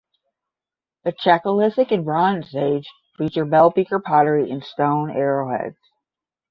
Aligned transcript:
The 1.03 1.11
Chalcolithic 1.11 1.91
and 1.91 2.03
Bronze 2.05 2.55
Age 2.55 2.89
feature 3.19 3.45
bell 3.45 3.69
beaker 3.69 3.99
pottery 3.99 4.49
and 4.49 4.63
stone 4.63 5.11
arrowheads. 5.11 5.77